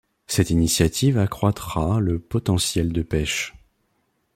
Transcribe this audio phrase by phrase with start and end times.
[0.25, 3.53] Cette initiative accroitra le potentiel de pêche.